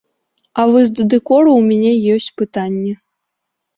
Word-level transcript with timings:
А 0.61 0.65
вось 0.71 0.93
да 1.01 1.05
дэкору 1.15 1.53
у 1.57 1.61
мяне 1.69 1.93
ёсць 2.17 2.33
пытанні. 2.43 2.93